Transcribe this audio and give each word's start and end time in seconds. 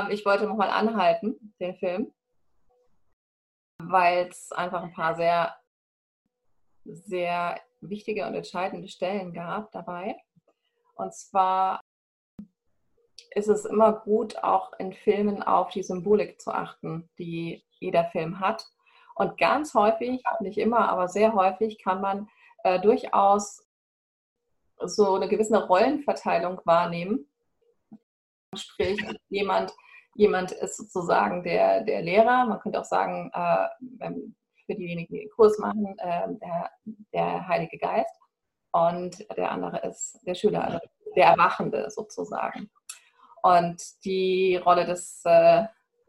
ähm, 0.00 0.10
ich 0.10 0.24
wollte 0.24 0.46
nochmal 0.46 0.70
anhalten, 0.70 1.54
den 1.60 1.76
Film, 1.76 2.12
weil 3.78 4.28
es 4.28 4.52
einfach 4.52 4.82
ein 4.82 4.92
paar 4.92 5.14
sehr, 5.14 5.56
sehr 6.84 7.60
wichtige 7.80 8.26
und 8.26 8.34
entscheidende 8.34 8.88
Stellen 8.88 9.32
gab 9.32 9.70
dabei. 9.72 10.16
Und 10.94 11.14
zwar 11.14 11.80
ist 13.34 13.48
es 13.48 13.64
immer 13.64 13.92
gut, 13.92 14.36
auch 14.42 14.72
in 14.78 14.92
Filmen 14.92 15.42
auf 15.42 15.70
die 15.70 15.82
Symbolik 15.82 16.40
zu 16.40 16.52
achten, 16.52 17.08
die 17.18 17.64
jeder 17.80 18.04
Film 18.06 18.40
hat. 18.40 18.66
Und 19.16 19.38
ganz 19.38 19.74
häufig, 19.74 20.22
nicht 20.40 20.58
immer, 20.58 20.88
aber 20.88 21.08
sehr 21.08 21.34
häufig 21.34 21.82
kann 21.82 22.00
man 22.00 22.28
äh, 22.64 22.80
durchaus 22.80 23.64
so 24.78 25.14
eine 25.14 25.28
gewisse 25.28 25.66
Rollenverteilung 25.66 26.60
wahrnehmen. 26.64 27.28
Sprich, 28.56 29.00
jemand, 29.28 29.72
jemand 30.14 30.52
ist 30.52 30.76
sozusagen 30.76 31.42
der, 31.42 31.82
der 31.82 32.02
Lehrer, 32.02 32.46
man 32.46 32.60
könnte 32.60 32.80
auch 32.80 32.84
sagen, 32.84 33.30
äh, 33.34 34.10
für 34.66 34.74
diejenigen, 34.74 35.12
die 35.12 35.20
den 35.20 35.30
Kurs 35.30 35.58
machen, 35.58 35.94
äh, 35.98 36.28
der, 36.40 36.70
der 37.12 37.48
Heilige 37.48 37.78
Geist. 37.78 38.14
Und 38.72 39.18
der 39.36 39.50
andere 39.50 39.78
ist 39.86 40.18
der 40.26 40.34
Schüler, 40.34 40.64
also 40.64 40.78
der 41.14 41.26
Erwachende 41.26 41.90
sozusagen. 41.90 42.70
Und 43.42 44.04
die 44.04 44.56
Rolle 44.56 44.84
des, 44.84 45.22
äh, 45.24 45.64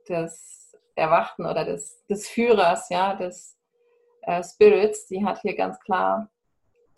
des 0.08 0.76
Erwachten 0.96 1.46
oder 1.46 1.66
des, 1.66 2.06
des 2.08 2.28
Führers, 2.28 2.90
ja, 2.90 3.14
des 3.16 3.58
äh, 4.22 4.44
Spirits, 4.44 5.08
die 5.08 5.24
hat 5.24 5.42
hier 5.42 5.56
ganz 5.56 5.80
klar 5.82 6.30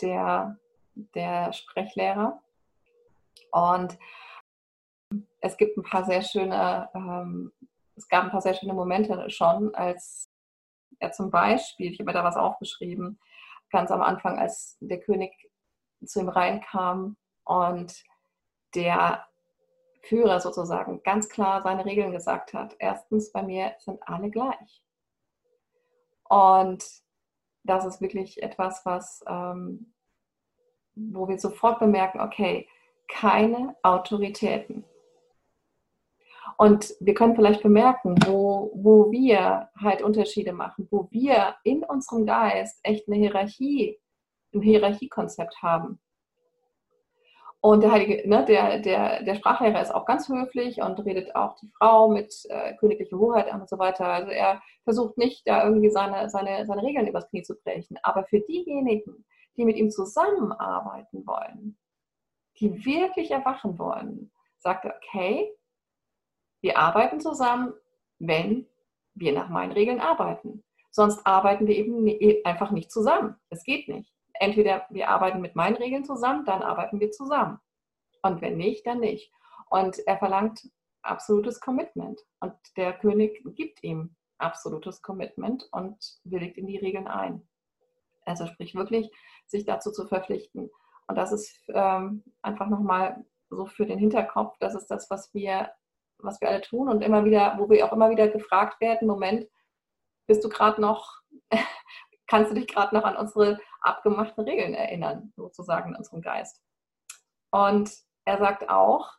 der, 0.01 0.57
der 0.93 1.51
Sprechlehrer. 1.53 2.41
Und 3.51 3.97
es 5.47 5.57
gibt 5.57 5.77
ein 5.77 5.83
paar 5.83 6.03
sehr 6.05 6.21
schöne, 6.21 6.89
ähm, 6.93 7.51
es 7.95 8.07
gab 8.07 8.25
ein 8.25 8.31
paar 8.31 8.41
sehr 8.41 8.53
schöne 8.53 8.73
Momente 8.73 9.29
schon, 9.29 9.73
als 9.73 10.29
er 10.99 11.11
zum 11.11 11.31
Beispiel, 11.31 11.91
ich 11.91 11.99
habe 11.99 12.05
mir 12.05 12.13
da 12.13 12.23
was 12.23 12.37
aufgeschrieben, 12.37 13.19
ganz 13.71 13.91
am 13.91 14.01
Anfang, 14.01 14.37
als 14.37 14.77
der 14.79 14.99
König 14.99 15.31
zu 16.05 16.19
ihm 16.19 16.29
reinkam 16.29 17.17
und 17.43 18.03
der 18.75 19.25
Führer 20.01 20.39
sozusagen 20.39 21.01
ganz 21.03 21.29
klar 21.29 21.61
seine 21.61 21.85
Regeln 21.85 22.11
gesagt 22.11 22.53
hat. 22.53 22.75
Erstens, 22.79 23.31
bei 23.31 23.41
mir 23.41 23.73
sind 23.79 24.01
alle 24.07 24.29
gleich. 24.29 24.83
Und 26.29 26.85
das 27.63 27.85
ist 27.85 28.01
wirklich 28.01 28.41
etwas, 28.41 28.85
was, 28.85 29.23
ähm, 29.27 29.93
wo 30.95 31.27
wir 31.27 31.39
sofort 31.39 31.79
bemerken, 31.79 32.21
okay, 32.21 32.67
keine 33.07 33.75
Autoritäten. 33.83 34.85
Und 36.57 36.95
wir 36.99 37.13
können 37.13 37.35
vielleicht 37.35 37.61
bemerken, 37.61 38.15
wo, 38.25 38.71
wo 38.73 39.11
wir 39.11 39.69
halt 39.79 40.01
Unterschiede 40.01 40.53
machen, 40.53 40.87
wo 40.89 41.07
wir 41.11 41.55
in 41.63 41.83
unserem 41.83 42.25
Geist 42.25 42.79
echt 42.81 43.07
eine 43.07 43.17
Hierarchie, 43.17 43.99
ein 44.53 44.61
Hierarchiekonzept 44.61 45.61
haben. 45.61 45.99
Und 47.59 47.81
der 47.81 47.91
Heilige, 47.91 48.27
ne, 48.27 48.43
der, 48.45 48.79
der, 48.79 49.23
der 49.23 49.35
Sprachlehrer 49.35 49.81
ist 49.81 49.93
auch 49.93 50.05
ganz 50.05 50.29
höflich 50.29 50.81
und 50.81 51.03
redet 51.05 51.35
auch 51.35 51.55
die 51.57 51.69
Frau 51.77 52.09
mit 52.09 52.33
äh, 52.49 52.75
königlicher 52.75 53.17
Hoheit 53.17 53.51
an 53.51 53.61
und 53.61 53.69
so 53.69 53.77
weiter. 53.77 54.07
Also 54.07 54.31
er 54.31 54.61
versucht 54.83 55.17
nicht, 55.17 55.47
da 55.47 55.63
irgendwie 55.63 55.89
seine, 55.89 56.29
seine, 56.29 56.65
seine 56.65 56.81
Regeln 56.81 57.07
übers 57.07 57.29
Knie 57.29 57.43
zu 57.43 57.55
brechen. 57.55 57.97
Aber 58.01 58.23
für 58.25 58.39
diejenigen, 58.39 59.25
die 59.57 59.65
mit 59.65 59.77
ihm 59.77 59.91
zusammenarbeiten 59.91 61.25
wollen, 61.27 61.77
die 62.59 62.85
wirklich 62.85 63.31
erwachen 63.31 63.77
wollen, 63.77 64.31
sagt 64.59 64.85
er, 64.85 64.95
okay, 64.95 65.51
wir 66.61 66.77
arbeiten 66.77 67.19
zusammen, 67.19 67.73
wenn 68.19 68.67
wir 69.13 69.33
nach 69.33 69.49
meinen 69.49 69.71
Regeln 69.71 69.99
arbeiten. 69.99 70.63
Sonst 70.91 71.25
arbeiten 71.25 71.67
wir 71.67 71.75
eben 71.75 72.07
einfach 72.45 72.71
nicht 72.71 72.91
zusammen. 72.91 73.35
Es 73.49 73.63
geht 73.63 73.87
nicht 73.87 74.11
entweder 74.39 74.85
wir 74.89 75.09
arbeiten 75.09 75.41
mit 75.41 75.55
meinen 75.55 75.75
Regeln 75.75 76.05
zusammen, 76.05 76.45
dann 76.45 76.61
arbeiten 76.61 76.99
wir 76.99 77.11
zusammen. 77.11 77.59
Und 78.21 78.41
wenn 78.41 78.57
nicht, 78.57 78.85
dann 78.85 78.99
nicht. 78.99 79.31
Und 79.69 79.99
er 80.07 80.17
verlangt 80.17 80.69
absolutes 81.01 81.59
Commitment. 81.59 82.19
Und 82.39 82.53
der 82.75 82.93
König 82.93 83.43
gibt 83.55 83.83
ihm 83.83 84.15
absolutes 84.37 85.01
Commitment 85.01 85.67
und 85.71 85.97
willigt 86.23 86.57
in 86.57 86.67
die 86.67 86.77
Regeln 86.77 87.07
ein. 87.07 87.47
Also 88.25 88.45
sprich 88.47 88.75
wirklich, 88.75 89.09
sich 89.45 89.65
dazu 89.65 89.91
zu 89.91 90.05
verpflichten. 90.05 90.69
Und 91.07 91.15
das 91.15 91.31
ist 91.31 91.63
ähm, 91.69 92.23
einfach 92.41 92.67
nochmal 92.67 93.25
so 93.49 93.65
für 93.65 93.85
den 93.85 93.97
Hinterkopf, 93.97 94.57
das 94.59 94.75
ist 94.75 94.87
das, 94.87 95.09
was 95.09 95.33
wir, 95.33 95.71
was 96.19 96.41
wir 96.41 96.49
alle 96.49 96.61
tun 96.61 96.89
und 96.89 97.01
immer 97.01 97.25
wieder, 97.25 97.55
wo 97.57 97.69
wir 97.69 97.85
auch 97.85 97.93
immer 97.93 98.09
wieder 98.09 98.27
gefragt 98.27 98.81
werden, 98.81 99.07
Moment, 99.07 99.47
bist 100.27 100.43
du 100.43 100.49
gerade 100.49 100.81
noch 100.81 101.21
kannst 102.27 102.51
du 102.51 102.55
dich 102.55 102.67
gerade 102.67 102.95
noch 102.95 103.03
an 103.03 103.17
unsere 103.17 103.59
abgemachten 103.81 104.43
Regeln 104.43 104.73
erinnern, 104.73 105.33
sozusagen 105.35 105.89
in 105.89 105.95
unserem 105.95 106.21
Geist. 106.21 106.61
Und 107.51 107.91
er 108.25 108.37
sagt 108.37 108.69
auch, 108.69 109.13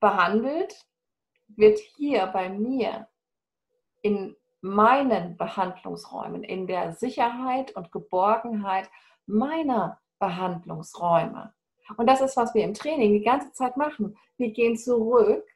behandelt 0.00 0.74
wird 1.48 1.78
hier 1.78 2.26
bei 2.26 2.48
mir 2.48 3.08
in 4.00 4.36
meinen 4.62 5.36
Behandlungsräumen, 5.36 6.42
in 6.42 6.66
der 6.66 6.94
Sicherheit 6.94 7.76
und 7.76 7.92
Geborgenheit 7.92 8.90
meiner 9.26 10.00
Behandlungsräume. 10.18 11.54
Und 11.96 12.06
das 12.06 12.20
ist, 12.20 12.36
was 12.36 12.54
wir 12.54 12.64
im 12.64 12.74
Training 12.74 13.12
die 13.12 13.24
ganze 13.24 13.52
Zeit 13.52 13.76
machen. 13.76 14.16
Wir 14.36 14.50
gehen 14.50 14.76
zurück 14.76 15.46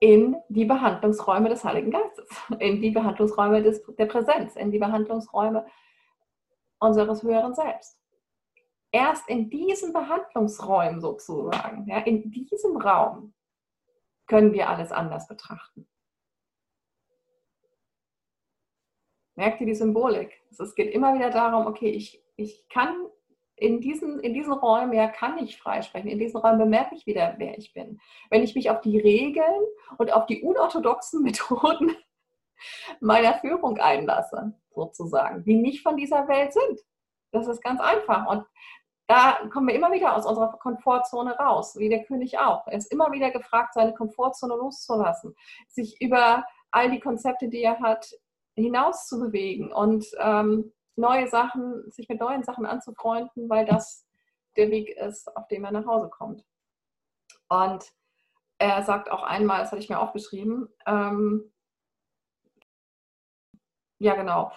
in 0.00 0.36
die 0.48 0.64
Behandlungsräume 0.64 1.48
des 1.48 1.64
Heiligen 1.64 1.90
Geistes, 1.90 2.28
in 2.58 2.82
die 2.82 2.90
Behandlungsräume 2.90 3.62
des, 3.62 3.82
der 3.98 4.06
Präsenz, 4.06 4.56
in 4.56 4.70
die 4.70 4.78
Behandlungsräume 4.78 5.66
unseres 6.78 7.22
höheren 7.22 7.54
Selbst. 7.54 7.98
Erst 8.92 9.28
in 9.28 9.48
diesen 9.50 9.92
Behandlungsräumen 9.92 11.00
sozusagen, 11.00 11.86
ja, 11.88 11.98
in 11.98 12.30
diesem 12.30 12.76
Raum, 12.76 13.34
können 14.26 14.52
wir 14.52 14.68
alles 14.68 14.92
anders 14.92 15.26
betrachten. 15.26 15.86
Merkt 19.36 19.60
ihr 19.60 19.66
die 19.66 19.74
Symbolik? 19.74 20.40
Es 20.50 20.74
geht 20.74 20.92
immer 20.94 21.14
wieder 21.14 21.30
darum, 21.30 21.66
okay, 21.66 21.90
ich, 21.90 22.22
ich 22.36 22.68
kann 22.68 22.94
in 23.56 23.80
diesen, 23.80 24.20
in 24.20 24.34
diesen 24.34 24.52
Räumen 24.52 24.92
ja 24.92 25.08
kann 25.08 25.38
ich 25.38 25.58
freisprechen. 25.58 26.10
In 26.10 26.18
diesen 26.18 26.40
Räumen 26.40 26.58
bemerke 26.58 26.94
ich 26.94 27.06
wieder, 27.06 27.34
wer 27.38 27.56
ich 27.56 27.72
bin. 27.72 28.00
Wenn 28.30 28.42
ich 28.42 28.54
mich 28.54 28.70
auf 28.70 28.80
die 28.80 28.98
Regeln 28.98 29.62
und 29.98 30.12
auf 30.12 30.26
die 30.26 30.42
unorthodoxen 30.42 31.22
Methoden 31.24 31.96
meiner 33.00 33.34
Führung 33.34 33.78
einlasse, 33.78 34.54
sozusagen, 34.70 35.44
die 35.44 35.56
nicht 35.56 35.82
von 35.82 35.96
dieser 35.96 36.26
Welt 36.28 36.52
sind. 36.52 36.80
Das 37.32 37.46
ist 37.48 37.62
ganz 37.62 37.80
einfach. 37.80 38.26
Und 38.26 38.44
da 39.06 39.38
kommen 39.52 39.68
wir 39.68 39.74
immer 39.74 39.92
wieder 39.92 40.16
aus 40.16 40.24
unserer 40.24 40.56
Komfortzone 40.58 41.36
raus, 41.36 41.76
wie 41.76 41.88
der 41.88 42.04
König 42.04 42.38
auch. 42.38 42.66
Er 42.66 42.78
ist 42.78 42.90
immer 42.90 43.12
wieder 43.12 43.30
gefragt, 43.30 43.74
seine 43.74 43.92
Komfortzone 43.92 44.54
loszulassen, 44.54 45.34
sich 45.68 46.00
über 46.00 46.44
all 46.70 46.90
die 46.90 47.00
Konzepte, 47.00 47.48
die 47.48 47.62
er 47.62 47.78
hat, 47.80 48.10
hinaus 48.54 49.06
zu 49.06 49.18
bewegen 49.18 49.72
und 49.72 50.06
ähm, 50.18 50.72
neue 50.96 51.28
Sachen, 51.28 51.90
sich 51.90 52.08
mit 52.08 52.20
neuen 52.20 52.44
Sachen 52.44 52.66
anzufreunden, 52.66 53.48
weil 53.48 53.66
das 53.66 54.06
der 54.56 54.70
Weg 54.70 54.90
ist, 54.90 55.34
auf 55.36 55.48
dem 55.48 55.64
er 55.64 55.72
nach 55.72 55.86
Hause 55.86 56.08
kommt. 56.08 56.44
Und 57.48 57.84
er 58.58 58.82
sagt 58.84 59.10
auch 59.10 59.22
einmal, 59.22 59.60
das 59.60 59.72
hatte 59.72 59.82
ich 59.82 59.88
mir 59.88 59.98
aufgeschrieben, 59.98 60.68
ähm, 60.86 61.52
ja 63.98 64.14
genau, 64.14 64.52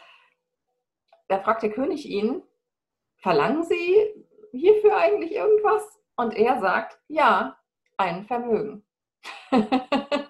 da 1.28 1.40
fragt 1.40 1.64
der 1.64 1.72
König 1.72 2.06
ihn, 2.06 2.44
verlangen 3.18 3.64
Sie 3.64 4.26
hierfür 4.52 4.98
eigentlich 4.98 5.32
irgendwas? 5.32 6.00
Und 6.16 6.36
er 6.36 6.60
sagt, 6.60 7.00
ja, 7.08 7.58
ein 7.98 8.26
Vermögen. 8.26 8.86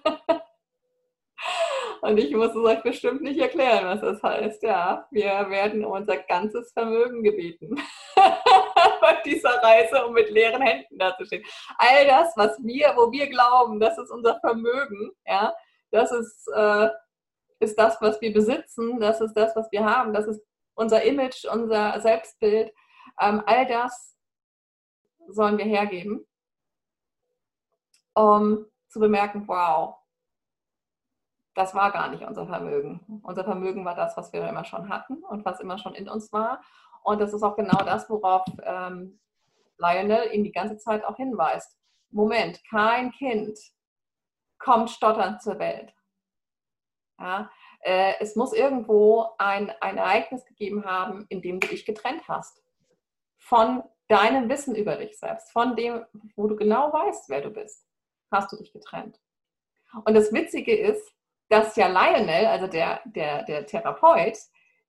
Und 2.00 2.18
ich 2.18 2.34
muss 2.34 2.50
es 2.50 2.56
euch 2.56 2.82
bestimmt 2.82 3.22
nicht 3.22 3.38
erklären, 3.40 3.86
was 3.86 4.00
das 4.00 4.22
heißt. 4.22 4.62
Ja, 4.62 5.06
wir 5.10 5.50
werden 5.50 5.84
unser 5.84 6.16
ganzes 6.18 6.72
Vermögen 6.72 7.22
gebeten. 7.22 7.80
Bei 9.00 9.18
dieser 9.24 9.62
Reise, 9.62 10.06
um 10.06 10.12
mit 10.12 10.30
leeren 10.30 10.62
Händen 10.62 10.98
dazustehen. 10.98 11.44
All 11.78 12.06
das, 12.06 12.32
was 12.36 12.58
wir, 12.62 12.92
wo 12.96 13.10
wir 13.10 13.28
glauben, 13.28 13.80
das 13.80 13.98
ist 13.98 14.10
unser 14.10 14.38
Vermögen, 14.40 15.10
ja, 15.26 15.54
das 15.90 16.12
ist, 16.12 16.48
äh, 16.54 16.88
ist 17.60 17.78
das, 17.78 18.00
was 18.00 18.20
wir 18.20 18.32
besitzen, 18.32 19.00
das 19.00 19.20
ist 19.20 19.34
das, 19.34 19.54
was 19.56 19.70
wir 19.72 19.84
haben, 19.84 20.12
das 20.12 20.26
ist 20.26 20.40
unser 20.74 21.02
Image, 21.02 21.44
unser 21.44 22.00
Selbstbild. 22.00 22.72
Ähm, 23.20 23.42
all 23.46 23.66
das 23.66 24.16
sollen 25.28 25.58
wir 25.58 25.64
hergeben, 25.64 26.26
um 28.14 28.66
zu 28.88 29.00
bemerken, 29.00 29.46
wow, 29.46 29.96
das 31.58 31.74
war 31.74 31.90
gar 31.90 32.08
nicht 32.08 32.22
unser 32.22 32.46
Vermögen. 32.46 33.20
Unser 33.24 33.42
Vermögen 33.42 33.84
war 33.84 33.96
das, 33.96 34.16
was 34.16 34.32
wir 34.32 34.48
immer 34.48 34.64
schon 34.64 34.88
hatten 34.88 35.24
und 35.24 35.44
was 35.44 35.58
immer 35.58 35.76
schon 35.76 35.94
in 35.94 36.08
uns 36.08 36.32
war. 36.32 36.62
Und 37.02 37.20
das 37.20 37.32
ist 37.32 37.42
auch 37.42 37.56
genau 37.56 37.78
das, 37.84 38.08
worauf 38.08 38.44
ähm, 38.62 39.18
Lionel 39.76 40.32
ihn 40.32 40.44
die 40.44 40.52
ganze 40.52 40.78
Zeit 40.78 41.04
auch 41.04 41.16
hinweist. 41.16 41.76
Moment, 42.10 42.62
kein 42.70 43.10
Kind 43.10 43.58
kommt 44.58 44.90
stotternd 44.90 45.42
zur 45.42 45.58
Welt. 45.58 45.92
Ja, 47.18 47.50
äh, 47.80 48.14
es 48.20 48.36
muss 48.36 48.52
irgendwo 48.52 49.30
ein, 49.38 49.72
ein 49.80 49.98
Ereignis 49.98 50.44
gegeben 50.44 50.84
haben, 50.84 51.26
in 51.28 51.42
dem 51.42 51.58
du 51.58 51.66
dich 51.66 51.84
getrennt 51.84 52.28
hast. 52.28 52.62
Von 53.36 53.82
deinem 54.06 54.48
Wissen 54.48 54.76
über 54.76 54.94
dich 54.94 55.18
selbst, 55.18 55.50
von 55.50 55.74
dem, 55.74 56.04
wo 56.36 56.46
du 56.46 56.54
genau 56.54 56.92
weißt, 56.92 57.28
wer 57.28 57.40
du 57.40 57.50
bist, 57.50 57.84
hast 58.30 58.52
du 58.52 58.56
dich 58.56 58.72
getrennt. 58.72 59.20
Und 60.04 60.14
das 60.14 60.32
Witzige 60.32 60.76
ist, 60.76 61.17
dass 61.48 61.76
ja 61.76 61.88
Lionel, 61.88 62.46
also 62.46 62.66
der, 62.66 63.00
der, 63.04 63.42
der 63.44 63.66
Therapeut, 63.66 64.36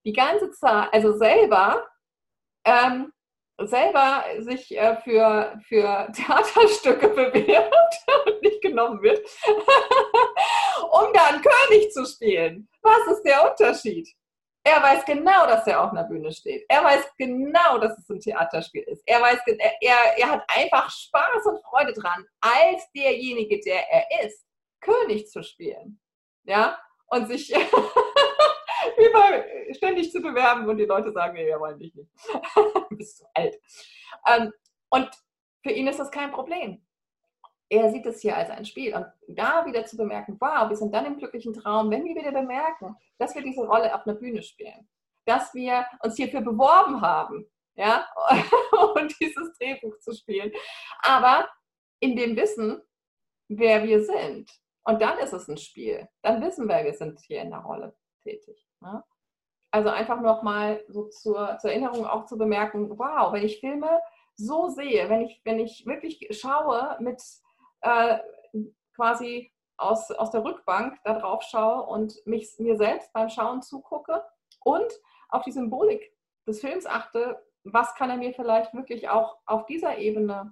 die 0.05 0.13
ganze 0.13 0.51
Zeit, 0.51 0.93
also 0.93 1.13
selber, 1.17 1.87
ähm, 2.65 3.11
selber 3.61 4.23
sich 4.39 4.75
äh, 4.77 4.95
für, 4.97 5.59
für 5.67 6.09
Theaterstücke 6.13 7.09
bewirbt 7.09 7.95
und 8.25 8.41
nicht 8.41 8.61
genommen 8.61 9.01
wird, 9.01 9.19
um 10.91 11.13
dann 11.13 11.41
König 11.41 11.91
zu 11.91 12.05
spielen. 12.05 12.69
Was 12.81 13.17
ist 13.17 13.23
der 13.23 13.49
Unterschied? 13.49 14.07
Er 14.63 14.83
weiß 14.83 15.05
genau, 15.05 15.47
dass 15.47 15.65
er 15.67 15.83
auf 15.83 15.91
einer 15.91 16.03
Bühne 16.03 16.31
steht. 16.31 16.65
Er 16.67 16.83
weiß 16.83 17.05
genau, 17.17 17.77
dass 17.79 17.97
es 17.97 18.09
ein 18.09 18.19
Theaterspiel 18.19 18.83
ist. 18.83 19.01
Er, 19.05 19.21
weiß, 19.21 19.39
er, 19.47 20.17
er 20.17 20.29
hat 20.29 20.43
einfach 20.49 20.89
Spaß 20.91 21.45
und 21.45 21.63
Freude 21.63 21.93
dran, 21.93 22.25
als 22.41 22.91
derjenige, 22.91 23.59
der 23.61 23.89
er 23.89 24.25
ist, 24.25 24.45
König 24.81 25.27
zu 25.29 25.43
spielen. 25.43 25.99
Ja, 26.43 26.79
und 27.07 27.27
sich 27.27 27.53
über, 28.97 29.43
ständig 29.71 30.11
zu 30.11 30.21
bewerben 30.21 30.67
und 30.67 30.77
die 30.77 30.85
Leute 30.85 31.11
sagen, 31.11 31.33
nee, 31.33 31.45
wir 31.45 31.59
wollen 31.59 31.79
dich 31.79 31.93
nicht. 31.95 32.09
du 32.55 32.95
bist 32.95 33.17
zu 33.17 33.25
alt. 33.33 33.55
Ähm, 34.27 34.51
und 34.89 35.09
für 35.63 35.71
ihn 35.71 35.87
ist 35.87 35.99
das 35.99 36.11
kein 36.11 36.31
Problem. 36.31 36.85
Er 37.69 37.91
sieht 37.91 38.05
es 38.05 38.21
hier 38.21 38.35
als 38.35 38.49
ein 38.49 38.65
Spiel. 38.65 38.95
Und 38.95 39.05
da 39.27 39.65
wieder 39.65 39.85
zu 39.85 39.95
bemerken, 39.97 40.37
wow, 40.39 40.69
wir 40.69 40.75
sind 40.75 40.93
dann 40.93 41.05
im 41.05 41.17
glücklichen 41.17 41.53
Traum, 41.53 41.91
wenn 41.91 42.03
wir 42.03 42.15
wieder 42.15 42.31
bemerken, 42.31 42.95
dass 43.17 43.35
wir 43.35 43.43
diese 43.43 43.65
Rolle 43.65 43.93
auf 43.93 44.07
einer 44.07 44.15
Bühne 44.15 44.41
spielen. 44.41 44.89
Dass 45.25 45.53
wir 45.53 45.85
uns 46.01 46.15
hierfür 46.15 46.41
beworben 46.41 47.01
haben, 47.01 47.45
ja, 47.75 48.07
und 48.95 49.13
dieses 49.19 49.57
Drehbuch 49.57 49.97
zu 49.99 50.13
spielen. 50.13 50.51
Aber 51.03 51.47
in 51.99 52.15
dem 52.15 52.35
Wissen, 52.35 52.81
wer 53.47 53.83
wir 53.83 54.03
sind. 54.03 54.49
Und 54.89 55.03
dann 55.03 55.19
ist 55.19 55.33
es 55.33 55.47
ein 55.47 55.57
Spiel. 55.57 56.09
Dann 56.23 56.41
wissen 56.41 56.67
wir, 56.67 56.83
wir 56.83 56.95
sind 56.95 57.19
hier 57.19 57.43
in 57.43 57.51
der 57.51 57.59
Rolle 57.59 57.95
tätig. 58.23 58.67
Ne? 58.81 59.03
Also 59.69 59.89
einfach 59.89 60.19
nochmal 60.19 60.83
so 60.87 61.09
zur, 61.09 61.59
zur, 61.59 61.69
Erinnerung 61.69 62.07
auch 62.07 62.25
zu 62.25 62.39
bemerken, 62.39 62.97
wow, 62.97 63.31
wenn 63.31 63.43
ich 63.43 63.59
Filme 63.59 64.01
so 64.35 64.67
sehe, 64.69 65.07
wenn 65.07 65.21
ich, 65.21 65.41
wenn 65.45 65.59
ich 65.59 65.85
wirklich 65.85 66.27
schaue 66.31 66.97
mit 67.01 67.21
äh, 67.81 68.17
quasi 68.95 69.51
aus, 69.77 70.09
aus 70.09 70.31
der 70.31 70.43
Rückbank 70.43 70.97
da 71.03 71.19
drauf 71.19 71.43
schaue 71.43 71.83
und 71.83 72.15
mich, 72.25 72.57
mir 72.57 72.75
selbst 72.75 73.13
beim 73.13 73.29
Schauen 73.29 73.61
zugucke 73.61 74.25
und 74.61 74.91
auf 75.29 75.43
die 75.43 75.51
Symbolik 75.51 76.17
des 76.47 76.61
Films 76.61 76.87
achte, 76.87 77.45
was 77.63 77.93
kann 77.93 78.09
er 78.09 78.17
mir 78.17 78.33
vielleicht 78.33 78.73
wirklich 78.73 79.07
auch 79.07 79.37
auf 79.45 79.67
dieser 79.67 79.99
Ebene 79.99 80.51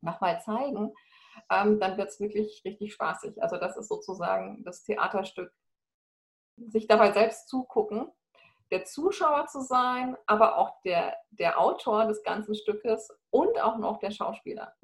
nochmal 0.00 0.40
zeigen, 0.40 0.94
ähm, 1.50 1.80
dann 1.80 1.96
wird 1.96 2.08
es 2.08 2.20
wirklich 2.20 2.62
richtig 2.64 2.92
spaßig. 2.92 3.42
Also 3.42 3.56
das 3.56 3.76
ist 3.76 3.88
sozusagen 3.88 4.62
das 4.64 4.82
Theaterstück 4.84 5.52
sich 6.56 6.86
dabei 6.86 7.12
selbst 7.12 7.48
zugucken, 7.48 8.10
der 8.70 8.84
Zuschauer 8.84 9.46
zu 9.46 9.60
sein, 9.60 10.16
aber 10.26 10.58
auch 10.58 10.80
der, 10.82 11.16
der 11.30 11.58
Autor 11.58 12.06
des 12.06 12.22
ganzen 12.22 12.54
Stückes 12.54 13.08
und 13.30 13.60
auch 13.60 13.78
noch 13.78 13.98
der 13.98 14.10
Schauspieler. 14.10 14.74